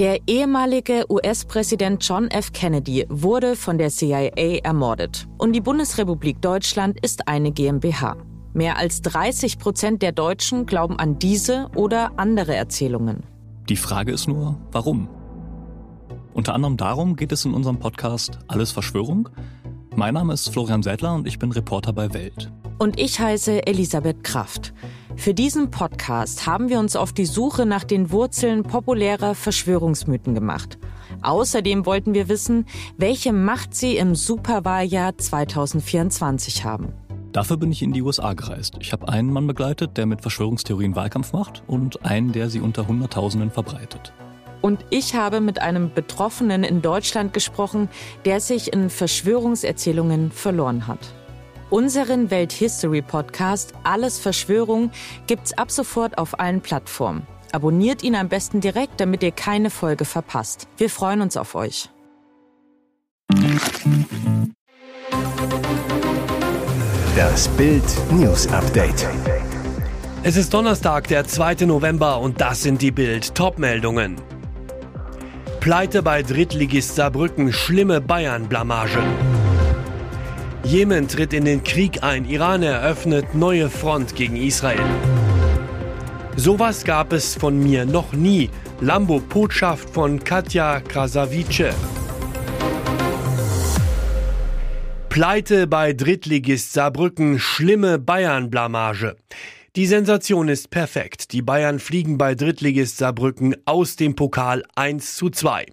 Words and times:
Der 0.00 0.18
ehemalige 0.26 1.04
US-Präsident 1.10 2.02
John 2.08 2.28
F. 2.28 2.52
Kennedy 2.52 3.04
wurde 3.10 3.54
von 3.54 3.76
der 3.76 3.90
CIA 3.90 4.60
ermordet. 4.62 5.28
Und 5.36 5.52
die 5.52 5.60
Bundesrepublik 5.60 6.40
Deutschland 6.40 6.98
ist 7.02 7.28
eine 7.28 7.52
GmbH. 7.52 8.16
Mehr 8.54 8.78
als 8.78 9.02
30 9.02 9.58
Prozent 9.58 10.00
der 10.00 10.12
Deutschen 10.12 10.64
glauben 10.64 10.98
an 10.98 11.18
diese 11.18 11.68
oder 11.76 12.12
andere 12.16 12.56
Erzählungen. 12.56 13.24
Die 13.68 13.76
Frage 13.76 14.12
ist 14.12 14.26
nur, 14.26 14.58
warum? 14.72 15.08
Unter 16.32 16.54
anderem 16.54 16.78
darum 16.78 17.14
geht 17.14 17.32
es 17.32 17.44
in 17.44 17.52
unserem 17.52 17.78
Podcast 17.78 18.38
Alles 18.48 18.72
Verschwörung. 18.72 19.28
Mein 19.94 20.14
Name 20.14 20.32
ist 20.32 20.48
Florian 20.48 20.82
Seidler 20.82 21.14
und 21.14 21.28
ich 21.28 21.38
bin 21.38 21.52
Reporter 21.52 21.92
bei 21.92 22.14
Welt. 22.14 22.50
Und 22.78 22.98
ich 22.98 23.20
heiße 23.20 23.66
Elisabeth 23.66 24.24
Kraft. 24.24 24.72
Für 25.16 25.34
diesen 25.34 25.70
Podcast 25.70 26.46
haben 26.46 26.68
wir 26.68 26.78
uns 26.78 26.96
auf 26.96 27.12
die 27.12 27.26
Suche 27.26 27.66
nach 27.66 27.84
den 27.84 28.10
Wurzeln 28.10 28.62
populärer 28.62 29.34
Verschwörungsmythen 29.34 30.34
gemacht. 30.34 30.78
Außerdem 31.22 31.84
wollten 31.84 32.14
wir 32.14 32.28
wissen, 32.28 32.66
welche 32.96 33.32
Macht 33.32 33.74
sie 33.74 33.96
im 33.96 34.14
Superwahljahr 34.14 35.18
2024 35.18 36.64
haben. 36.64 36.94
Dafür 37.32 37.58
bin 37.58 37.70
ich 37.70 37.82
in 37.82 37.92
die 37.92 38.02
USA 38.02 38.32
gereist. 38.32 38.76
Ich 38.80 38.92
habe 38.92 39.08
einen 39.08 39.32
Mann 39.32 39.46
begleitet, 39.46 39.96
der 39.96 40.06
mit 40.06 40.22
Verschwörungstheorien 40.22 40.96
Wahlkampf 40.96 41.32
macht 41.32 41.62
und 41.66 42.04
einen, 42.04 42.32
der 42.32 42.48
sie 42.48 42.60
unter 42.60 42.88
Hunderttausenden 42.88 43.50
verbreitet. 43.50 44.12
Und 44.62 44.84
ich 44.90 45.14
habe 45.14 45.40
mit 45.40 45.60
einem 45.60 45.92
Betroffenen 45.92 46.64
in 46.64 46.82
Deutschland 46.82 47.32
gesprochen, 47.32 47.88
der 48.24 48.40
sich 48.40 48.72
in 48.72 48.90
Verschwörungserzählungen 48.90 50.30
verloren 50.32 50.86
hat. 50.86 51.14
Unseren 51.70 52.32
Welthistory 52.32 53.00
Podcast 53.00 53.74
Alles 53.84 54.18
Verschwörung 54.18 54.90
gibt's 55.28 55.56
ab 55.56 55.70
sofort 55.70 56.18
auf 56.18 56.40
allen 56.40 56.60
Plattformen. 56.60 57.22
Abonniert 57.52 58.02
ihn 58.02 58.16
am 58.16 58.28
besten 58.28 58.60
direkt, 58.60 59.00
damit 59.00 59.22
ihr 59.22 59.30
keine 59.30 59.70
Folge 59.70 60.04
verpasst. 60.04 60.66
Wir 60.76 60.90
freuen 60.90 61.20
uns 61.20 61.36
auf 61.36 61.54
euch. 61.54 61.88
Das 67.16 67.46
Bild 67.50 67.84
News 68.10 68.48
Update. 68.48 69.08
Es 70.24 70.36
ist 70.36 70.52
Donnerstag, 70.52 71.06
der 71.06 71.24
2. 71.24 71.66
November 71.66 72.18
und 72.20 72.40
das 72.40 72.64
sind 72.64 72.82
die 72.82 72.90
Bild 72.90 73.36
Topmeldungen. 73.36 74.16
Pleite 75.60 76.02
bei 76.02 76.24
Drittligist 76.24 76.96
Saarbrücken, 76.96 77.52
schlimme 77.52 78.00
Bayern 78.00 78.48
Blamage. 78.48 78.98
Jemen 80.64 81.08
tritt 81.08 81.32
in 81.32 81.44
den 81.44 81.64
Krieg 81.64 82.02
ein. 82.02 82.24
Iran 82.28 82.62
eröffnet 82.62 83.34
neue 83.34 83.70
Front 83.70 84.14
gegen 84.14 84.36
Israel. 84.36 84.84
Sowas 86.36 86.84
gab 86.84 87.12
es 87.12 87.34
von 87.34 87.58
mir 87.58 87.86
noch 87.86 88.12
nie. 88.12 88.50
Lambo 88.80 89.20
Botschaft 89.20 89.90
von 89.90 90.22
Katja 90.22 90.80
Krasavice. 90.80 91.74
Pleite 95.08 95.66
bei 95.66 95.92
Drittligist 95.92 96.72
Saarbrücken, 96.72 97.38
schlimme 97.38 97.98
Bayern-Blamage. 97.98 99.16
Die 99.76 99.86
Sensation 99.86 100.48
ist 100.48 100.70
perfekt. 100.70 101.30
Die 101.30 101.42
Bayern 101.42 101.78
fliegen 101.78 102.18
bei 102.18 102.34
Drittligist 102.34 102.96
Saarbrücken 102.96 103.54
aus 103.66 103.94
dem 103.94 104.16
Pokal 104.16 104.64
1 104.74 105.14
zu 105.14 105.30
2. 105.30 105.66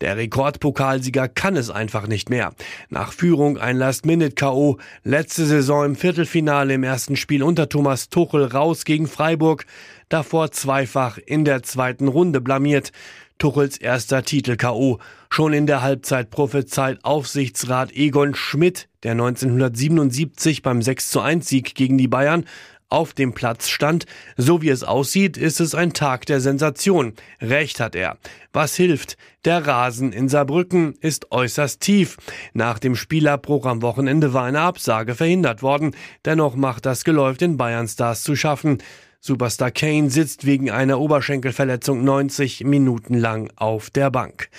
Der 0.00 0.16
Rekordpokalsieger 0.16 1.28
kann 1.28 1.54
es 1.54 1.70
einfach 1.70 2.08
nicht 2.08 2.30
mehr. 2.30 2.52
Nach 2.88 3.12
Führung 3.12 3.56
ein 3.56 3.76
Last-Minute-K.O. 3.76 4.78
Letzte 5.04 5.46
Saison 5.46 5.84
im 5.84 5.94
Viertelfinale 5.94 6.74
im 6.74 6.82
ersten 6.82 7.14
Spiel 7.14 7.44
unter 7.44 7.68
Thomas 7.68 8.08
Tuchel 8.08 8.46
raus 8.46 8.84
gegen 8.84 9.06
Freiburg. 9.06 9.66
Davor 10.08 10.50
zweifach 10.50 11.18
in 11.18 11.44
der 11.44 11.62
zweiten 11.62 12.08
Runde 12.08 12.40
blamiert. 12.40 12.90
Tuchels 13.38 13.78
erster 13.78 14.24
Titel 14.24 14.56
K.O. 14.56 14.98
Schon 15.28 15.52
in 15.52 15.66
der 15.66 15.82
Halbzeit 15.82 16.30
prophezeit 16.30 17.04
Aufsichtsrat 17.04 17.92
Egon 17.92 18.34
Schmidt, 18.34 18.88
der 19.02 19.12
1977 19.12 20.62
beim 20.62 20.82
6 20.82 21.10
zu 21.10 21.20
1 21.20 21.48
Sieg 21.48 21.74
gegen 21.74 21.98
die 21.98 22.08
Bayern 22.08 22.46
auf 22.88 23.12
dem 23.12 23.32
Platz 23.32 23.68
stand. 23.68 24.06
So 24.36 24.62
wie 24.62 24.68
es 24.68 24.84
aussieht, 24.84 25.36
ist 25.36 25.60
es 25.60 25.74
ein 25.74 25.92
Tag 25.92 26.26
der 26.26 26.40
Sensation. 26.40 27.14
Recht 27.40 27.80
hat 27.80 27.94
er. 27.94 28.18
Was 28.52 28.76
hilft? 28.76 29.16
Der 29.44 29.66
Rasen 29.66 30.12
in 30.12 30.28
Saarbrücken 30.28 30.94
ist 31.00 31.32
äußerst 31.32 31.80
tief. 31.80 32.16
Nach 32.52 32.78
dem 32.78 32.96
Spielabbruch 32.96 33.66
am 33.66 33.82
Wochenende 33.82 34.32
war 34.32 34.44
eine 34.44 34.60
Absage 34.60 35.14
verhindert 35.14 35.62
worden. 35.62 35.94
Dennoch 36.24 36.56
macht 36.56 36.86
das 36.86 37.04
Geläuf 37.04 37.36
den 37.36 37.56
Bayern 37.56 37.88
Stars 37.88 38.22
zu 38.22 38.36
schaffen. 38.36 38.78
Superstar 39.26 39.70
Kane 39.70 40.10
sitzt 40.10 40.44
wegen 40.44 40.70
einer 40.70 41.00
Oberschenkelverletzung 41.00 42.04
90 42.04 42.64
Minuten 42.64 43.14
lang 43.14 43.50
auf 43.56 43.88
der 43.88 44.10
Bank. 44.10 44.50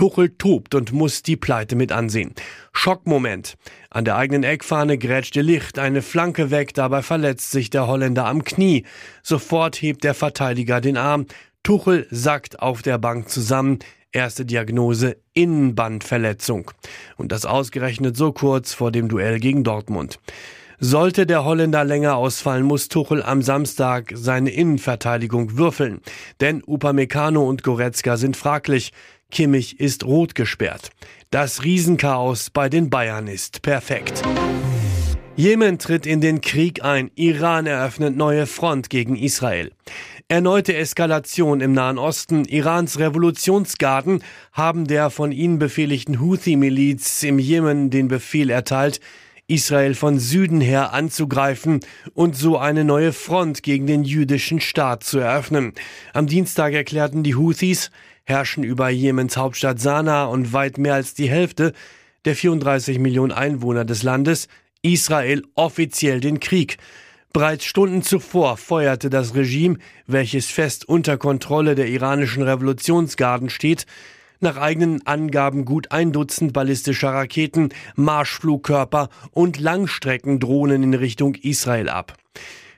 Tuchel 0.00 0.30
tobt 0.30 0.74
und 0.74 0.92
muss 0.92 1.22
die 1.22 1.36
Pleite 1.36 1.76
mit 1.76 1.92
ansehen. 1.92 2.32
Schockmoment. 2.72 3.58
An 3.90 4.06
der 4.06 4.16
eigenen 4.16 4.44
Eckfahne 4.44 4.96
grätscht 4.96 5.36
de 5.36 5.42
Licht 5.42 5.78
eine 5.78 6.00
Flanke 6.00 6.50
weg, 6.50 6.72
dabei 6.72 7.02
verletzt 7.02 7.50
sich 7.50 7.68
der 7.68 7.86
Holländer 7.86 8.24
am 8.24 8.42
Knie. 8.42 8.86
Sofort 9.22 9.76
hebt 9.76 10.02
der 10.02 10.14
Verteidiger 10.14 10.80
den 10.80 10.96
Arm. 10.96 11.26
Tuchel 11.62 12.06
sackt 12.10 12.62
auf 12.62 12.80
der 12.80 12.96
Bank 12.96 13.28
zusammen. 13.28 13.80
Erste 14.10 14.46
Diagnose 14.46 15.18
Innenbandverletzung. 15.34 16.70
Und 17.18 17.30
das 17.30 17.44
ausgerechnet 17.44 18.16
so 18.16 18.32
kurz 18.32 18.72
vor 18.72 18.92
dem 18.92 19.10
Duell 19.10 19.38
gegen 19.38 19.64
Dortmund. 19.64 20.18
Sollte 20.82 21.26
der 21.26 21.44
Holländer 21.44 21.84
länger 21.84 22.16
ausfallen, 22.16 22.64
muss 22.64 22.88
Tuchel 22.88 23.22
am 23.22 23.42
Samstag 23.42 24.12
seine 24.14 24.48
Innenverteidigung 24.48 25.58
würfeln. 25.58 26.00
Denn 26.40 26.62
Upamecano 26.66 27.46
und 27.46 27.62
Goretzka 27.62 28.16
sind 28.16 28.34
fraglich. 28.34 28.92
Kimmich 29.30 29.80
ist 29.80 30.04
rot 30.04 30.34
gesperrt. 30.34 30.90
Das 31.30 31.62
Riesenchaos 31.64 32.50
bei 32.50 32.68
den 32.68 32.90
Bayern 32.90 33.26
ist 33.26 33.62
perfekt. 33.62 34.22
Jemen 35.36 35.78
tritt 35.78 36.04
in 36.04 36.20
den 36.20 36.40
Krieg 36.40 36.84
ein. 36.84 37.10
Iran 37.14 37.66
eröffnet 37.66 38.16
neue 38.16 38.46
Front 38.46 38.90
gegen 38.90 39.16
Israel. 39.16 39.72
Erneute 40.28 40.76
Eskalation 40.76 41.60
im 41.60 41.72
Nahen 41.72 41.98
Osten. 41.98 42.44
Irans 42.44 42.98
Revolutionsgarden 42.98 44.22
haben 44.52 44.86
der 44.86 45.08
von 45.10 45.32
ihnen 45.32 45.58
befehligten 45.58 46.20
Houthi-Miliz 46.20 47.22
im 47.22 47.38
Jemen 47.38 47.90
den 47.90 48.08
Befehl 48.08 48.50
erteilt, 48.50 49.00
Israel 49.46 49.94
von 49.94 50.18
Süden 50.20 50.60
her 50.60 50.92
anzugreifen 50.92 51.80
und 52.14 52.36
so 52.36 52.58
eine 52.58 52.84
neue 52.84 53.12
Front 53.12 53.62
gegen 53.62 53.86
den 53.86 54.04
jüdischen 54.04 54.60
Staat 54.60 55.02
zu 55.02 55.18
eröffnen. 55.18 55.72
Am 56.12 56.28
Dienstag 56.28 56.74
erklärten 56.74 57.24
die 57.24 57.34
Houthis, 57.34 57.90
herrschen 58.30 58.64
über 58.64 58.88
Jemens 58.88 59.36
Hauptstadt 59.36 59.80
Sanaa 59.80 60.24
und 60.24 60.52
weit 60.52 60.78
mehr 60.78 60.94
als 60.94 61.12
die 61.12 61.28
Hälfte 61.28 61.74
der 62.24 62.34
34 62.34 62.98
Millionen 62.98 63.32
Einwohner 63.32 63.84
des 63.84 64.02
Landes, 64.02 64.48
Israel 64.82 65.42
offiziell 65.54 66.20
den 66.20 66.40
Krieg. 66.40 66.78
Bereits 67.32 67.64
Stunden 67.64 68.02
zuvor 68.02 68.56
feuerte 68.56 69.10
das 69.10 69.34
Regime, 69.34 69.78
welches 70.06 70.46
fest 70.46 70.88
unter 70.88 71.16
Kontrolle 71.16 71.74
der 71.74 71.88
iranischen 71.88 72.42
Revolutionsgarden 72.42 73.50
steht, 73.50 73.86
nach 74.40 74.56
eigenen 74.56 75.06
Angaben 75.06 75.64
gut 75.64 75.92
ein 75.92 76.12
Dutzend 76.12 76.52
ballistischer 76.52 77.10
Raketen, 77.10 77.68
Marschflugkörper 77.94 79.10
und 79.32 79.60
Langstreckendrohnen 79.60 80.82
in 80.82 80.94
Richtung 80.94 81.34
Israel 81.34 81.88
ab. 81.88 82.16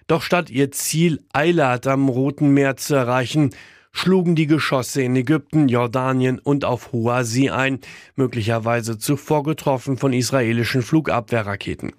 Doch 0.08 0.22
statt 0.22 0.50
ihr 0.50 0.72
Ziel 0.72 1.22
Eilat 1.32 1.86
am 1.86 2.08
Roten 2.08 2.52
Meer 2.52 2.76
zu 2.76 2.94
erreichen, 2.94 3.50
schlugen 3.92 4.34
die 4.34 4.46
Geschosse 4.46 5.02
in 5.02 5.14
Ägypten, 5.14 5.68
Jordanien 5.68 6.38
und 6.38 6.64
auf 6.64 6.92
hoher 6.92 7.24
See 7.24 7.50
ein, 7.50 7.78
möglicherweise 8.16 8.98
zuvor 8.98 9.44
getroffen 9.44 9.96
von 9.96 10.12
israelischen 10.12 10.82
Flugabwehrraketen. 10.82 11.92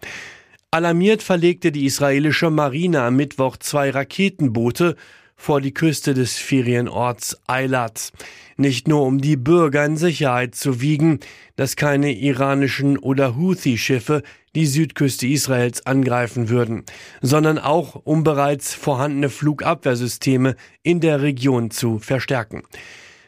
Alarmiert 0.72 1.22
verlegte 1.22 1.72
die 1.72 1.86
israelische 1.86 2.50
Marine 2.50 3.04
am 3.04 3.16
Mittwoch 3.16 3.58
zwei 3.58 3.92
Raketenboote 3.92 4.96
vor 5.36 5.62
die 5.62 5.74
Küste 5.74 6.14
des 6.14 6.38
Ferienorts 6.38 7.40
Eilat. 7.48 8.12
Nicht 8.58 8.88
nur 8.88 9.04
um 9.04 9.20
die 9.20 9.38
Bürger 9.38 9.86
in 9.86 9.98
Sicherheit 9.98 10.56
zu 10.56 10.82
wiegen, 10.82 11.20
dass 11.56 11.76
keine 11.76 12.14
iranischen 12.14 12.98
oder 12.98 13.36
Houthi-Schiffe 13.36 14.24
die 14.56 14.68
Südküste 14.68 15.28
Israels 15.28 15.86
angreifen 15.86 16.50
würden, 16.50 16.84
sondern 17.22 17.58
auch 17.58 18.02
um 18.04 18.24
bereits 18.24 18.74
vorhandene 18.74 19.30
Flugabwehrsysteme 19.30 20.56
in 20.84 21.00
der 21.00 21.22
Region 21.22 21.72
zu 21.72 22.00
verstärken. 22.00 22.64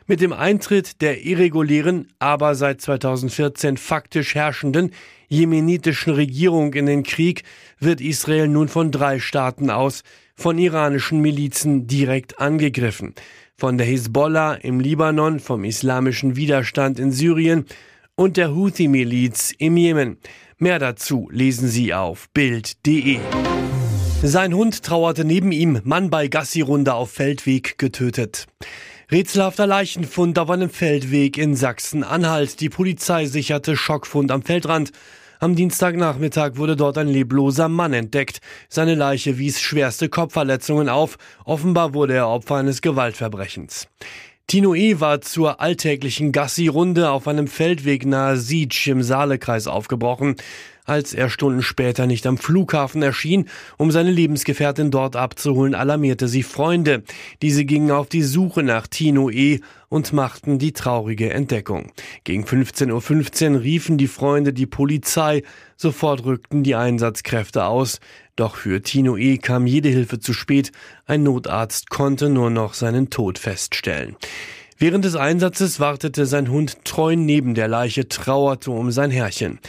Mit 0.08 0.22
dem 0.22 0.34
Eintritt 0.34 1.02
der 1.02 1.26
irregulären, 1.26 2.10
aber 2.20 2.54
seit 2.54 2.80
2014 2.80 3.78
faktisch 3.78 4.36
herrschenden 4.36 4.92
jemenitischen 5.28 6.14
Regierung 6.14 6.76
in 6.76 6.86
den 6.86 7.02
Krieg 7.02 7.42
wird 7.80 8.02
Israel 8.02 8.48
nun 8.48 8.68
von 8.68 8.92
drei 8.92 9.20
Staaten 9.20 9.72
aus 9.72 10.04
von 10.36 10.60
iranischen 10.60 11.22
Milizen 11.22 11.88
direkt 11.88 12.40
angegriffen. 12.40 13.16
Von 13.58 13.80
der 13.80 13.88
Hisbollah 13.88 14.56
im 14.56 14.80
Libanon, 14.80 15.40
vom 15.40 15.64
islamischen 15.64 16.36
Widerstand 16.36 17.00
in 17.00 17.12
Syrien 17.12 17.66
und 18.16 18.38
der 18.38 18.54
Houthi-Miliz 18.54 19.54
im 19.58 19.78
Jemen. 19.78 20.18
Mehr 20.58 20.80
dazu 20.80 21.28
lesen 21.34 21.68
Sie 21.68 21.94
auf 21.94 22.30
Bild.de. 22.30 23.20
Sein 24.24 24.54
Hund 24.54 24.84
trauerte 24.84 25.26
neben 25.26 25.52
ihm, 25.52 25.82
Mann 25.84 26.10
bei 26.10 26.30
Gassi-Runde 26.30 26.94
auf 26.94 27.12
Feldweg 27.12 27.78
getötet. 27.78 28.46
Rätselhafter 29.12 29.68
Leichenfund 29.68 30.40
auf 30.40 30.50
einem 30.50 30.70
Feldweg 30.70 31.38
in 31.38 31.58
Sachsen-Anhalt. 31.58 32.62
Die 32.62 32.70
Polizei 32.70 33.26
sicherte 33.26 33.76
Schockfund 33.76 34.32
am 34.32 34.44
Feldrand. 34.44 34.92
Am 35.42 35.58
Dienstagnachmittag 35.58 36.56
wurde 36.56 36.78
dort 36.78 36.98
ein 36.98 37.10
lebloser 37.10 37.68
Mann 37.68 37.92
entdeckt. 37.92 38.40
Seine 38.70 38.96
Leiche 38.96 39.38
wies 39.38 39.60
schwerste 39.60 40.08
Kopfverletzungen 40.08 40.88
auf. 40.88 41.18
Offenbar 41.44 41.94
wurde 41.94 42.14
er 42.14 42.30
Opfer 42.30 42.56
eines 42.56 42.82
Gewaltverbrechens. 42.82 43.90
Tino 44.48 44.76
E. 44.76 45.00
war 45.00 45.22
zur 45.22 45.60
alltäglichen 45.60 46.32
Gassi-Runde 46.32 47.10
auf 47.10 47.28
einem 47.28 47.48
Feldweg 47.48 48.06
nahe 48.06 48.38
Sietsch 48.38 48.86
im 48.88 49.02
Saalekreis 49.02 49.66
aufgebrochen. 49.66 50.36
Als 50.86 51.16
er 51.16 51.30
Stunden 51.30 51.64
später 51.64 52.06
nicht 52.06 52.28
am 52.28 52.38
Flughafen 52.38 53.02
erschien, 53.02 53.50
um 53.78 53.90
seine 53.90 54.12
Lebensgefährtin 54.12 54.92
dort 54.92 55.16
abzuholen, 55.16 55.74
alarmierte 55.74 56.28
sie 56.28 56.44
Freunde. 56.44 57.04
Diese 57.42 57.66
gingen 57.66 57.90
auf 57.90 58.08
die 58.08 58.22
Suche 58.22 58.62
nach 58.62 58.86
Tino 58.86 59.32
E. 59.32 59.62
und 59.90 60.14
machten 60.14 60.60
die 60.60 60.74
traurige 60.74 61.34
Entdeckung. 61.34 61.92
Gegen 62.24 62.44
15.15 62.44 63.54
Uhr 63.54 63.62
riefen 63.62 63.98
die 63.98 64.08
Freunde 64.08 64.54
die 64.54 64.68
Polizei. 64.68 65.42
Sofort 65.76 66.24
rückten 66.24 66.64
die 66.64 66.76
Einsatzkräfte 66.76 67.66
aus. 67.66 68.00
Doch 68.36 68.56
für 68.56 68.82
Tino 68.84 69.18
E. 69.18 69.40
kam 69.40 69.66
jede 69.66 69.90
Hilfe 69.90 70.20
zu 70.20 70.34
spät. 70.34 70.72
Ein 71.08 71.24
Notarzt 71.24 71.90
konnte 71.90 72.30
nur 72.30 72.52
noch 72.52 72.76
seinen 72.76 73.10
Tod 73.10 73.40
feststellen. 73.40 74.18
Während 74.78 75.06
des 75.06 75.16
Einsatzes 75.16 75.80
wartete 75.80 76.26
sein 76.26 76.50
Hund 76.50 76.84
treu 76.84 77.16
neben 77.16 77.56
der 77.56 77.70
Leiche, 77.70 78.10
trauerte 78.10 78.72
um 78.72 78.92
sein 78.92 79.10
Herrchen. 79.10 79.60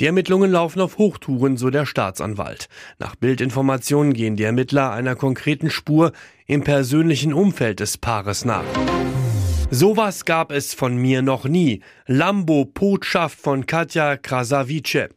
Die 0.00 0.06
Ermittlungen 0.06 0.52
laufen 0.52 0.80
auf 0.80 0.98
Hochtouren, 0.98 1.56
so 1.56 1.70
der 1.70 1.84
Staatsanwalt. 1.84 2.68
Nach 3.00 3.16
Bildinformationen 3.16 4.12
gehen 4.12 4.36
die 4.36 4.44
Ermittler 4.44 4.92
einer 4.92 5.16
konkreten 5.16 5.68
Spur 5.68 6.12
im 6.46 6.62
persönlichen 6.62 7.32
Umfeld 7.32 7.80
des 7.80 7.98
Paares 7.98 8.44
nach. 8.44 8.64
Sowas 9.70 10.24
gab 10.26 10.52
es 10.52 10.74
von 10.74 10.96
mir 10.96 11.22
noch 11.22 11.44
nie. 11.44 11.80
Lambo 12.06 12.64
Botschaft 12.64 13.40
von 13.40 13.66
Katja 13.66 14.16
Krasavice. 14.16 15.08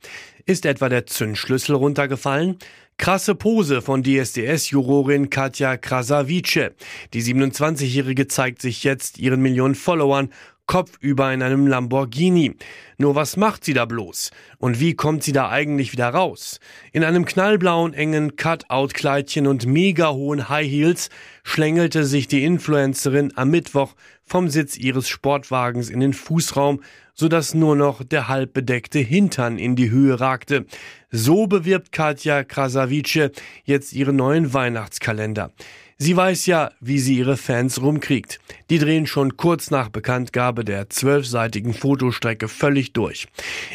Ist 0.48 0.66
etwa 0.66 0.90
der 0.90 1.06
Zündschlüssel 1.06 1.76
runtergefallen? 1.76 2.58
Krasse 2.98 3.36
Pose 3.36 3.82
von 3.82 4.04
DSDS-Jurorin 4.04 5.30
Katja 5.30 5.76
Krasavice. 5.76 6.72
Die 7.14 7.22
27-Jährige 7.22 8.28
zeigt 8.28 8.62
sich 8.62 8.84
jetzt 8.84 9.20
ihren 9.20 9.42
Millionen 9.42 9.76
Followern 9.76 10.30
kopfüber 10.68 11.34
in 11.34 11.42
einem 11.42 11.68
Lamborghini. 11.68 12.56
Nur 12.98 13.16
was 13.16 13.38
macht 13.38 13.66
sie 13.66 13.74
da 13.74 13.86
bloß? 13.86 14.32
Und 14.58 14.80
wie 14.80 14.94
kommt 14.94 15.24
sie 15.24 15.32
da 15.32 15.50
eigentlich 15.50 15.92
wieder 15.92 16.10
raus? 16.10 16.60
In 16.92 17.04
einem 17.04 17.26
knallblauen, 17.26 17.94
engen 17.94 18.36
Cut-Out-Kleidchen 18.36 19.48
und 19.48 19.66
mega 19.66 20.12
hohen 20.12 20.50
High 20.50 20.70
Heels 20.70 21.10
schlängelte 21.44 22.06
sich 22.06 22.28
die 22.28 22.44
Influencerin 22.44 23.34
am 23.36 23.52
Mittwoch 23.52 23.94
vom 24.24 24.50
Sitz 24.50 24.78
ihres 24.78 25.08
Sportwagens 25.08 25.90
in 25.90 26.00
den 26.00 26.14
Fußraum, 26.14 26.82
sodass 27.14 27.54
nur 27.54 27.76
noch 27.76 28.04
der 28.04 28.28
halb 28.28 28.54
bedeckte 28.54 29.00
Hintern 29.00 29.58
in 29.58 29.76
die 29.76 29.90
Höhe 29.90 30.20
ragte. 30.20 30.66
So 31.12 31.48
bewirbt 31.48 31.92
Katja 31.92 32.44
Krasavice 32.44 33.32
jetzt 33.64 33.94
ihren 33.94 34.18
neuen 34.18 34.54
Weihnachtskalender. 34.54 35.52
Sie 35.98 36.18
weiß 36.18 36.46
ja, 36.48 36.72
wie 36.82 37.00
sie 37.00 37.18
ihre 37.18 37.38
Fans 37.38 37.82
rumkriegt. 37.82 38.40
Die 38.70 38.80
drehen 38.80 39.08
schon 39.08 39.38
kurz 39.38 39.72
nach 39.72 39.88
Bekanntgabe 39.88 40.66
der 40.66 40.90
zwölfseitigen 40.90 41.74
Fotostrecke 41.74 42.50
völlig 42.50 42.92
durch. 42.92 43.28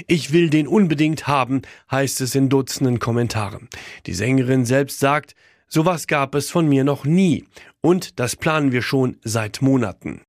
Ich 0.06 0.30
will 0.30 0.50
den 0.50 0.66
unbedingt 0.66 1.26
haben, 1.26 1.62
heißt 1.90 2.20
es 2.20 2.34
in 2.34 2.50
Dutzenden 2.50 2.98
Kommentaren. 2.98 3.68
Die 4.04 4.12
Sängerin 4.12 4.66
selbst 4.66 5.00
sagt, 5.00 5.34
sowas 5.66 6.06
gab 6.06 6.34
es 6.34 6.50
von 6.50 6.68
mir 6.68 6.84
noch 6.84 7.06
nie. 7.06 7.44
Und 7.80 8.20
das 8.20 8.36
planen 8.36 8.70
wir 8.70 8.82
schon 8.82 9.16
seit 9.24 9.62
Monaten. 9.62 10.20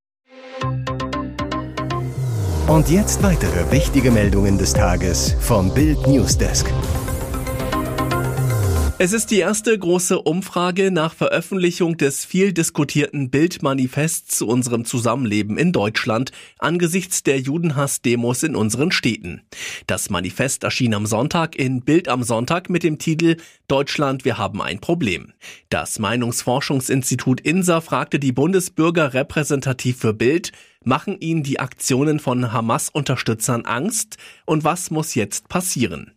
Und 2.68 2.90
jetzt 2.90 3.22
weitere 3.22 3.70
wichtige 3.70 4.12
Meldungen 4.12 4.58
des 4.58 4.74
Tages 4.74 5.36
vom 5.42 5.74
Bild 5.74 6.08
Newsdesk. 6.08 6.72
Es 9.04 9.14
ist 9.14 9.32
die 9.32 9.40
erste 9.40 9.76
große 9.76 10.22
Umfrage 10.22 10.92
nach 10.92 11.16
Veröffentlichung 11.16 11.98
des 11.98 12.24
viel 12.24 12.54
diskutierten 12.54 13.32
Bildmanifests 13.32 14.38
zu 14.38 14.48
unserem 14.48 14.86
Zusammenleben 14.86 15.58
in 15.58 15.72
Deutschland 15.72 16.32
angesichts 16.60 17.24
der 17.24 17.40
Judenhass-Demos 17.40 18.44
in 18.44 18.56
unseren 18.56 18.92
Städten. 18.92 19.42
Das 19.88 20.12
Manifest 20.12 20.64
erschien 20.64 20.94
am 20.94 21.08
Sonntag 21.08 21.56
in 21.56 21.82
Bild 21.82 22.10
am 22.10 22.22
Sonntag 22.22 22.70
mit 22.70 22.84
dem 22.84 23.00
Titel 23.00 23.38
Deutschland, 23.68 24.24
wir 24.24 24.38
haben 24.38 24.62
ein 24.62 24.80
Problem. 24.80 25.34
Das 25.70 25.98
Meinungsforschungsinstitut 25.98 27.42
INSA 27.42 27.82
fragte 27.82 28.20
die 28.20 28.34
Bundesbürger 28.34 29.16
repräsentativ 29.16 29.98
für 29.98 30.14
Bild, 30.14 30.52
machen 30.84 31.20
ihnen 31.20 31.42
die 31.42 31.60
Aktionen 31.60 32.20
von 32.20 32.54
Hamas-Unterstützern 32.54 33.66
Angst 33.66 34.18
und 34.46 34.64
was 34.64 34.92
muss 34.92 35.16
jetzt 35.16 35.50
passieren? 35.50 36.12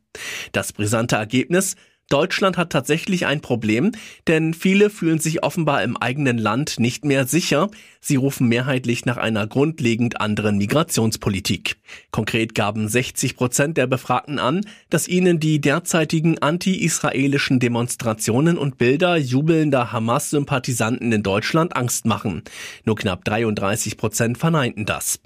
Das 0.52 0.74
brisante 0.74 1.16
Ergebnis, 1.16 1.76
Deutschland 2.08 2.56
hat 2.56 2.70
tatsächlich 2.70 3.26
ein 3.26 3.40
Problem, 3.40 3.92
denn 4.26 4.54
viele 4.54 4.90
fühlen 4.90 5.18
sich 5.18 5.42
offenbar 5.42 5.82
im 5.82 5.96
eigenen 5.96 6.38
Land 6.38 6.78
nicht 6.78 7.04
mehr 7.04 7.26
sicher. 7.26 7.70
Sie 8.06 8.16
rufen 8.16 8.48
mehrheitlich 8.48 9.06
nach 9.06 9.16
einer 9.16 9.46
grundlegend 9.46 10.20
anderen 10.20 10.58
Migrationspolitik. 10.58 11.78
Konkret 12.10 12.54
gaben 12.54 12.86
60 12.86 13.34
Prozent 13.34 13.78
der 13.78 13.86
Befragten 13.86 14.38
an, 14.38 14.60
dass 14.90 15.08
ihnen 15.08 15.40
die 15.40 15.58
derzeitigen 15.58 16.36
anti-israelischen 16.36 17.60
Demonstrationen 17.60 18.58
und 18.58 18.76
Bilder 18.76 19.16
jubelnder 19.16 19.90
Hamas-Sympathisanten 19.90 21.12
in 21.12 21.22
Deutschland 21.22 21.76
Angst 21.76 22.04
machen. 22.04 22.42
Nur 22.84 22.96
knapp 22.96 23.24
33 23.24 23.96
Prozent 23.96 24.36
verneinten 24.36 24.84
das. 24.84 25.18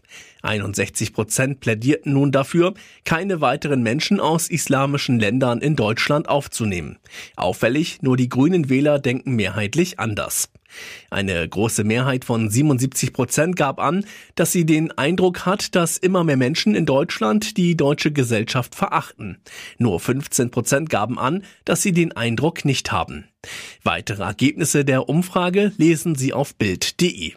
61 0.42 1.12
Prozent 1.12 1.58
plädierten 1.58 2.12
nun 2.12 2.30
dafür, 2.30 2.74
keine 3.04 3.40
weiteren 3.40 3.82
Menschen 3.82 4.20
aus 4.20 4.48
islamischen 4.48 5.18
Ländern 5.18 5.60
in 5.60 5.74
Deutschland 5.74 6.28
aufzunehmen. 6.28 6.98
Auffällig, 7.34 8.02
nur 8.02 8.16
die 8.16 8.28
grünen 8.28 8.68
Wähler 8.68 9.00
denken 9.00 9.34
mehrheitlich 9.34 9.98
anders. 9.98 10.48
Eine 11.10 11.48
große 11.48 11.84
Mehrheit 11.84 12.24
von 12.24 12.50
77 12.50 13.12
Prozent 13.12 13.56
gab 13.56 13.80
an, 13.80 14.04
dass 14.34 14.52
sie 14.52 14.66
den 14.66 14.90
Eindruck 14.92 15.46
hat, 15.46 15.74
dass 15.74 15.96
immer 15.96 16.24
mehr 16.24 16.36
Menschen 16.36 16.74
in 16.74 16.86
Deutschland 16.86 17.56
die 17.56 17.76
deutsche 17.76 18.12
Gesellschaft 18.12 18.74
verachten. 18.74 19.38
Nur 19.78 20.00
15 20.00 20.50
Prozent 20.50 20.90
gaben 20.90 21.18
an, 21.18 21.44
dass 21.64 21.82
sie 21.82 21.92
den 21.92 22.12
Eindruck 22.12 22.64
nicht 22.64 22.92
haben. 22.92 23.28
Weitere 23.82 24.22
Ergebnisse 24.22 24.84
der 24.84 25.08
Umfrage 25.08 25.72
lesen 25.76 26.14
Sie 26.14 26.32
auf 26.32 26.54
Bild.de. 26.54 27.34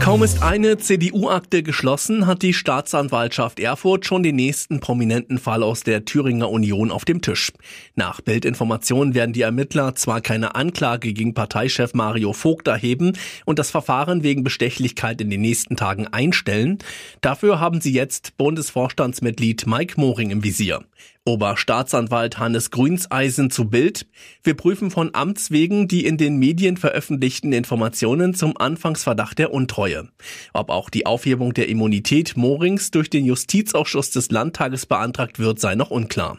Kaum 0.00 0.22
ist 0.22 0.42
eine 0.42 0.78
CDU-Akte 0.78 1.62
geschlossen, 1.62 2.26
hat 2.26 2.40
die 2.40 2.54
Staatsanwaltschaft 2.54 3.60
Erfurt 3.60 4.06
schon 4.06 4.22
den 4.22 4.34
nächsten 4.34 4.80
prominenten 4.80 5.38
Fall 5.38 5.62
aus 5.62 5.82
der 5.82 6.06
Thüringer 6.06 6.48
Union 6.50 6.90
auf 6.90 7.04
dem 7.04 7.20
Tisch. 7.20 7.52
Nach 7.96 8.22
Bildinformationen 8.22 9.14
werden 9.14 9.34
die 9.34 9.42
Ermittler 9.42 9.94
zwar 9.94 10.22
keine 10.22 10.54
Anklage 10.54 11.12
gegen 11.12 11.34
Parteichef 11.34 11.92
Mario 11.92 12.32
Vogt 12.32 12.66
erheben 12.66 13.12
und 13.44 13.58
das 13.58 13.70
Verfahren 13.70 14.22
wegen 14.22 14.42
Bestechlichkeit 14.42 15.20
in 15.20 15.28
den 15.28 15.42
nächsten 15.42 15.76
Tagen 15.76 16.08
einstellen, 16.08 16.78
dafür 17.20 17.60
haben 17.60 17.82
sie 17.82 17.92
jetzt 17.92 18.38
Bundesvorstandsmitglied 18.38 19.66
Mike 19.66 20.00
Moring 20.00 20.30
im 20.30 20.42
Visier. 20.42 20.82
Oberstaatsanwalt 21.26 22.38
Hannes 22.38 22.70
Grünseisen 22.70 23.50
zu 23.50 23.68
Bild. 23.68 24.06
Wir 24.42 24.54
prüfen 24.54 24.90
von 24.90 25.10
Amts 25.12 25.50
wegen 25.50 25.86
die 25.86 26.06
in 26.06 26.16
den 26.16 26.38
Medien 26.38 26.76
veröffentlichten 26.78 27.52
Informationen 27.52 28.32
zum 28.34 28.56
Anfangsverdacht 28.56 29.38
der 29.38 29.52
Untreue. 29.52 30.08
Ob 30.54 30.70
auch 30.70 30.88
die 30.88 31.04
Aufhebung 31.04 31.52
der 31.52 31.68
Immunität 31.68 32.36
Morings 32.36 32.90
durch 32.90 33.10
den 33.10 33.26
Justizausschuss 33.26 34.10
des 34.10 34.30
Landtages 34.30 34.86
beantragt 34.86 35.38
wird, 35.38 35.60
sei 35.60 35.74
noch 35.74 35.90
unklar. 35.90 36.38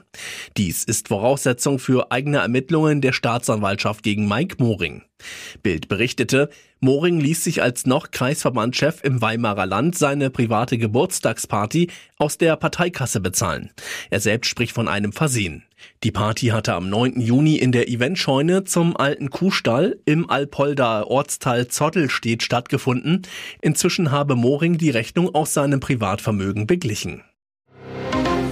Dies 0.58 0.84
ist 0.84 1.10
Voraussetzung 1.10 1.78
für 1.78 2.12
eigene 2.12 2.40
Ermittlungen 2.40 3.02
der 3.02 3.14
Staatsanwaltschaft 3.14 4.02
gegen 4.02 4.28
Mike 4.28 4.56
Moring. 4.58 5.04
Bild 5.64 5.88
berichtete, 5.88 6.50
Moring 6.80 7.20
ließ 7.20 7.44
sich 7.44 7.62
als 7.62 7.86
noch 7.86 8.10
Kreisverbandchef 8.10 9.04
im 9.04 9.22
Weimarer 9.22 9.68
Land 9.68 9.96
seine 9.96 10.32
private 10.32 10.80
Geburtstagsparty 10.80 11.92
aus 12.18 12.40
der 12.40 12.56
Parteikasse 12.56 13.20
bezahlen. 13.20 13.70
Er 14.10 14.20
selbst 14.20 14.50
spricht 14.50 14.74
von 14.74 14.88
einem 14.88 15.14
Versehen. 15.14 15.64
Die 16.04 16.12
Party 16.12 16.48
hatte 16.48 16.74
am 16.74 16.90
9. 16.90 17.22
Juni 17.22 17.58
in 17.58 17.72
der 17.72 17.88
Eventscheune 17.88 18.64
zum 18.64 18.98
alten 18.98 19.30
Kuhstall 19.30 20.00
im 20.06 20.30
Alpolder 20.30 21.08
Ortsteil 21.08 21.68
Zottelstedt 21.68 22.42
stattgefunden. 22.42 23.22
Inzwischen 23.62 24.10
habe 24.10 24.36
Moring 24.36 24.78
die 24.78 24.90
Rechnung 24.90 25.34
aus 25.36 25.54
seinem 25.54 25.80
Privatvermögen 25.80 26.66
beglichen. 26.66 27.24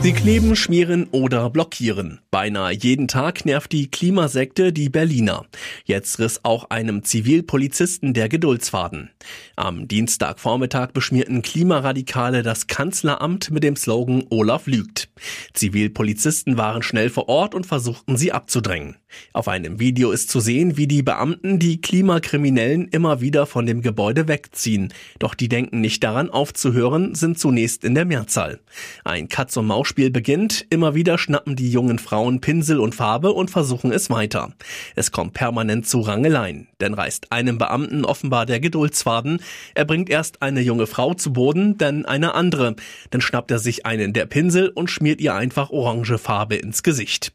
Sie 0.01 0.13
kleben, 0.13 0.55
schmieren 0.55 1.07
oder 1.11 1.49
blockieren. 1.49 2.21
Beinahe 2.31 2.73
jeden 2.73 3.09
Tag 3.09 3.43
nervt 3.43 3.73
die 3.73 3.91
Klimasekte 3.91 4.71
die 4.71 4.87
Berliner. 4.87 5.45
Jetzt 5.83 6.19
riss 6.19 6.39
auch 6.43 6.69
einem 6.69 7.03
Zivilpolizisten 7.03 8.13
der 8.13 8.29
Geduldsfaden. 8.29 9.09
Am 9.57 9.89
Dienstagvormittag 9.89 10.93
beschmierten 10.93 11.41
Klimaradikale 11.41 12.43
das 12.43 12.67
Kanzleramt 12.67 13.51
mit 13.51 13.63
dem 13.63 13.75
Slogan 13.75 14.23
Olaf 14.29 14.67
lügt. 14.67 15.09
Zivilpolizisten 15.53 16.57
waren 16.57 16.81
schnell 16.81 17.09
vor 17.09 17.27
Ort 17.27 17.53
und 17.53 17.65
versuchten 17.65 18.15
sie 18.15 18.31
abzudrängen. 18.31 18.95
Auf 19.33 19.47
einem 19.47 19.79
Video 19.79 20.11
ist 20.11 20.29
zu 20.29 20.39
sehen, 20.39 20.77
wie 20.77 20.87
die 20.87 21.03
Beamten 21.03 21.59
die 21.59 21.81
Klimakriminellen 21.81 22.87
immer 22.87 23.21
wieder 23.21 23.45
von 23.45 23.65
dem 23.65 23.81
Gebäude 23.81 24.27
wegziehen. 24.27 24.93
Doch 25.19 25.35
die 25.35 25.49
denken 25.49 25.81
nicht 25.81 26.03
daran 26.03 26.29
aufzuhören, 26.29 27.15
sind 27.15 27.39
zunächst 27.39 27.83
in 27.83 27.95
der 27.95 28.05
Mehrzahl. 28.05 28.59
Ein 29.03 29.29
Katz-und-Maus-Spiel 29.29 30.11
beginnt, 30.11 30.65
immer 30.69 30.95
wieder 30.95 31.17
schnappen 31.17 31.55
die 31.55 31.71
jungen 31.71 31.99
Frauen 31.99 32.41
Pinsel 32.41 32.79
und 32.79 32.95
Farbe 32.95 33.31
und 33.31 33.51
versuchen 33.51 33.91
es 33.91 34.09
weiter. 34.09 34.53
Es 34.95 35.11
kommt 35.11 35.33
permanent 35.33 35.87
zu 35.87 36.01
Rangeleien, 36.01 36.67
denn 36.81 36.93
reißt 36.93 37.31
einem 37.31 37.57
Beamten 37.57 38.05
offenbar 38.05 38.45
der 38.45 38.59
Geduldsfaden. 38.59 39.41
Er 39.75 39.85
bringt 39.85 40.09
erst 40.09 40.41
eine 40.41 40.61
junge 40.61 40.87
Frau 40.87 41.13
zu 41.13 41.33
Boden, 41.33 41.77
dann 41.77 42.05
eine 42.05 42.33
andere. 42.33 42.75
Dann 43.11 43.21
schnappt 43.21 43.51
er 43.51 43.59
sich 43.59 43.85
einen 43.85 44.13
der 44.13 44.25
Pinsel 44.25 44.69
und 44.69 44.89
schmiert 44.89 45.21
ihr 45.21 45.35
einfach 45.35 45.69
orange 45.69 46.17
Farbe 46.17 46.55
ins 46.55 46.83
Gesicht. 46.83 47.33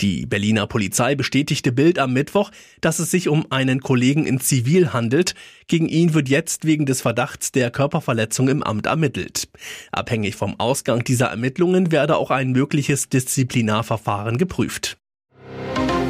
Die 0.00 0.26
Berliner 0.26 0.66
Polizei 0.66 1.14
bestätigte 1.14 1.72
Bild 1.72 1.98
am 1.98 2.12
Mittwoch, 2.12 2.50
dass 2.80 2.98
es 2.98 3.10
sich 3.10 3.28
um 3.28 3.50
einen 3.50 3.80
Kollegen 3.80 4.26
in 4.26 4.40
Zivil 4.40 4.92
handelt. 4.92 5.34
Gegen 5.66 5.88
ihn 5.88 6.14
wird 6.14 6.28
jetzt 6.28 6.64
wegen 6.64 6.86
des 6.86 7.02
Verdachts 7.02 7.52
der 7.52 7.70
Körperverletzung 7.70 8.48
im 8.48 8.62
Amt 8.62 8.86
ermittelt. 8.86 9.48
Abhängig 9.92 10.36
vom 10.36 10.58
Ausgang 10.58 11.04
dieser 11.04 11.26
Ermittlungen 11.26 11.92
werde 11.92 12.16
auch 12.16 12.30
ein 12.30 12.52
mögliches 12.52 13.08
Disziplinarverfahren 13.08 14.38
geprüft. 14.38 14.98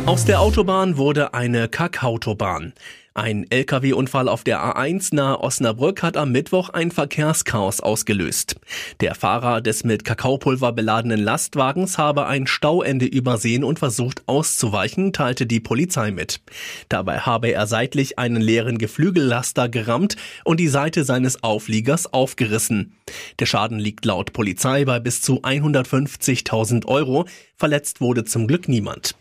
Aus 0.07 0.27
der 0.27 0.41
Autobahn 0.41 0.99
wurde 0.99 1.33
eine 1.33 1.69
Kakautobahn. 1.69 2.75
Ein 3.17 3.47
Lkw-Unfall 3.49 4.29
auf 4.29 4.43
der 4.43 4.59
A1 4.59 5.15
nahe 5.15 5.39
Osnabrück 5.39 6.03
hat 6.03 6.17
am 6.17 6.33
Mittwoch 6.33 6.71
ein 6.71 6.91
Verkehrschaos 6.91 7.79
ausgelöst. 7.79 8.57
Der 8.99 9.15
Fahrer 9.15 9.61
des 9.61 9.85
mit 9.85 10.05
Kakaopulver 10.05 10.73
beladenen 10.73 11.21
Lastwagens 11.21 11.97
habe 11.97 12.27
ein 12.27 12.49
Stauende 12.49 13.07
übersehen 13.07 13.63
und 13.63 13.79
versucht 13.79 14.25
auszuweichen, 14.27 15.13
teilte 15.13 15.47
die 15.47 15.61
Polizei 15.61 16.11
mit. 16.11 16.41
Dabei 16.89 17.21
habe 17.21 17.53
er 17.53 17.69
seitlich 17.69 18.19
einen 18.19 18.43
leeren 18.43 18.79
Geflügellaster 18.79 19.69
gerammt 19.69 20.17
und 20.43 20.59
die 20.59 20.67
Seite 20.67 21.05
seines 21.05 21.45
Aufliegers 21.45 22.13
aufgerissen. 22.13 22.97
Der 23.39 23.47
Schaden 23.47 23.79
liegt 23.79 24.05
laut 24.07 24.33
Polizei 24.33 24.85
bei 24.85 24.99
bis 24.99 25.23
zu 25.23 25.41
150.000 25.43 26.87
Euro. 26.87 27.27
Verletzt 27.57 28.01
wurde 28.01 28.25
zum 28.25 28.49
Glück 28.49 28.69
niemand. 28.69 29.15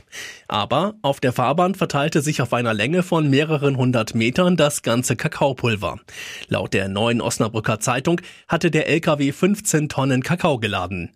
Aber 0.48 0.96
auf 1.04 1.20
der 1.20 1.34
Fahrbahn 1.34 1.76
verteilte 1.76 2.22
sich 2.22 2.42
auf 2.42 2.52
einer 2.52 2.74
Länge 2.74 3.04
von 3.04 3.30
mehreren 3.30 3.78
hundert 3.78 4.16
Metern 4.16 4.58
das 4.58 4.82
ganze 4.82 5.16
Kakaopulver. 5.16 6.00
Laut 6.48 6.74
der 6.74 6.88
neuen 6.88 7.22
Osnabrücker 7.22 7.80
Zeitung 7.80 8.22
hatte 8.48 8.72
der 8.72 8.88
LKW 8.88 9.32
15 9.32 9.88
Tonnen 9.88 10.24
Kakao 10.24 10.58
geladen. 10.58 11.12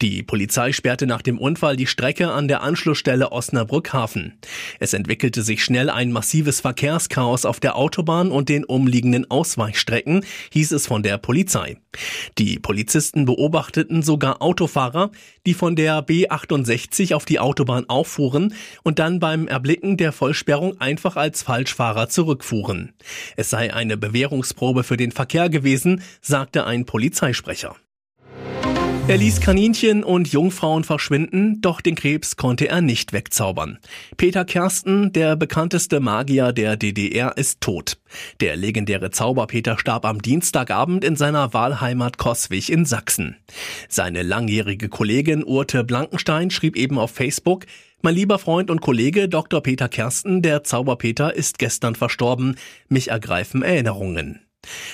Die 0.00 0.22
Polizei 0.22 0.72
sperrte 0.72 1.06
nach 1.06 1.22
dem 1.22 1.38
Unfall 1.38 1.76
die 1.76 1.86
Strecke 1.86 2.30
an 2.30 2.48
der 2.48 2.62
Anschlussstelle 2.62 3.32
Osnabrück-Hafen. 3.32 4.38
Es 4.80 4.94
entwickelte 4.94 5.42
sich 5.42 5.62
schnell 5.62 5.90
ein 5.90 6.10
massives 6.10 6.60
Verkehrschaos 6.60 7.44
auf 7.44 7.60
der 7.60 7.76
Autobahn 7.76 8.30
und 8.30 8.48
den 8.48 8.64
umliegenden 8.64 9.30
Ausweichstrecken, 9.30 10.24
hieß 10.52 10.72
es 10.72 10.86
von 10.86 11.02
der 11.02 11.18
Polizei. 11.18 11.76
Die 12.38 12.58
Polizisten 12.58 13.26
beobachteten 13.26 14.02
sogar 14.02 14.40
Autofahrer, 14.40 15.10
die 15.46 15.54
von 15.54 15.76
der 15.76 16.02
B68 16.64 17.14
auf 17.14 17.24
die 17.24 17.38
Autobahn 17.38 17.88
auffuhren 17.88 18.54
und 18.82 18.98
dann 18.98 19.20
beim 19.20 19.48
Erblicken 19.48 19.96
der 19.96 20.12
Vollsperrung 20.12 20.80
einfach 20.80 21.16
als 21.16 21.42
Falschfahrer 21.42 22.08
zurückfuhren. 22.08 22.92
Es 23.36 23.50
sei 23.50 23.72
eine 23.72 23.96
Bewährungsprobe 23.96 24.84
für 24.84 24.96
den 24.96 25.12
Verkehr 25.12 25.48
gewesen, 25.48 26.02
sagte 26.20 26.64
ein 26.66 26.86
Polizeisprecher. 26.86 27.76
Er 29.08 29.16
ließ 29.16 29.40
Kaninchen 29.40 30.04
und 30.04 30.28
Jungfrauen 30.32 30.84
verschwinden, 30.84 31.60
doch 31.60 31.80
den 31.80 31.96
Krebs 31.96 32.36
konnte 32.36 32.68
er 32.68 32.80
nicht 32.80 33.12
wegzaubern. 33.12 33.78
Peter 34.16 34.44
Kersten, 34.44 35.12
der 35.12 35.34
bekannteste 35.34 35.98
Magier 35.98 36.52
der 36.52 36.76
DDR, 36.76 37.36
ist 37.36 37.60
tot. 37.60 37.98
Der 38.40 38.54
legendäre 38.54 39.10
Zauberpeter 39.10 39.76
starb 39.76 40.04
am 40.04 40.22
Dienstagabend 40.22 41.02
in 41.04 41.16
seiner 41.16 41.52
Wahlheimat 41.52 42.16
Coswig 42.16 42.70
in 42.70 42.84
Sachsen. 42.84 43.36
Seine 43.88 44.22
langjährige 44.22 44.88
Kollegin 44.88 45.44
Urte 45.44 45.82
Blankenstein 45.82 46.50
schrieb 46.50 46.76
eben 46.76 46.96
auf 46.96 47.10
Facebook, 47.10 47.66
mein 48.02 48.14
lieber 48.14 48.38
Freund 48.38 48.70
und 48.70 48.80
Kollege 48.80 49.28
Dr. 49.28 49.62
Peter 49.62 49.88
Kersten, 49.88 50.42
der 50.42 50.62
Zauberpeter, 50.62 51.34
ist 51.34 51.58
gestern 51.58 51.96
verstorben. 51.96 52.56
Mich 52.88 53.08
ergreifen 53.08 53.62
Erinnerungen. 53.62 54.41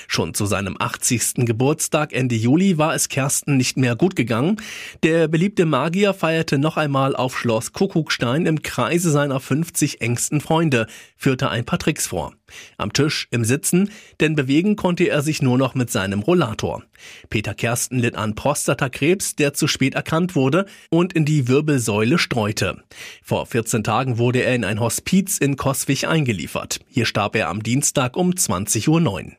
Schon 0.07 0.35
zu 0.35 0.47
seinem 0.47 0.77
80. 0.79 1.47
Geburtstag 1.47 2.13
Ende 2.13 2.35
Juli 2.35 2.79
war 2.79 2.95
es 2.95 3.09
Kersten 3.09 3.57
nicht 3.57 3.77
mehr 3.77 3.97
gut 3.97 4.17
gegangen. 4.17 4.61
Der 5.03 5.29
beliebte 5.29 5.67
Magier 5.67 6.15
feierte 6.15 6.59
noch 6.59 6.77
einmal 6.77 7.15
auf 7.15 7.39
Schloss 7.39 7.73
Kuckuckstein 7.73 8.47
im 8.47 8.63
Kreise 8.63 9.11
seiner 9.11 9.41
50 9.41 10.01
engsten 10.01 10.41
Freunde, 10.41 10.87
führte 11.17 11.51
ein 11.51 11.65
paar 11.65 11.79
Tricks 11.79 12.07
vor. 12.07 12.38
Am 12.77 12.93
Tisch, 12.93 13.29
im 13.31 13.45
Sitzen, 13.45 13.91
denn 14.21 14.35
bewegen 14.35 14.77
konnte 14.77 15.05
er 15.05 15.23
sich 15.23 15.43
nur 15.43 15.59
noch 15.59 15.75
mit 15.75 15.91
seinem 15.91 16.21
Rollator. 16.21 16.83
Peter 17.31 17.55
Kersten 17.55 17.99
litt 17.99 18.17
an 18.17 18.35
Prostatakrebs, 18.35 19.37
der 19.37 19.55
zu 19.55 19.67
spät 19.67 19.95
erkannt 19.95 20.35
wurde 20.35 20.67
und 20.91 21.13
in 21.13 21.25
die 21.25 21.49
Wirbelsäule 21.49 22.19
streute. 22.19 22.83
Vor 23.23 23.47
14 23.47 23.85
Tagen 23.85 24.19
wurde 24.19 24.43
er 24.43 24.55
in 24.55 24.65
ein 24.65 24.81
Hospiz 24.81 25.39
in 25.39 25.57
Coswig 25.57 26.07
eingeliefert. 26.07 26.81
Hier 26.89 27.07
starb 27.07 27.37
er 27.37 27.49
am 27.49 27.63
Dienstag 27.63 28.17
um 28.17 28.31
20.09 28.31 28.89
Uhr. 28.89 29.33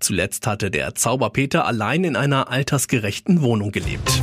Zuletzt 0.00 0.46
hatte 0.46 0.70
der 0.70 0.94
Zauberpeter 0.94 1.66
allein 1.66 2.04
in 2.04 2.16
einer 2.16 2.50
altersgerechten 2.50 3.42
Wohnung 3.42 3.72
gelebt. 3.72 4.22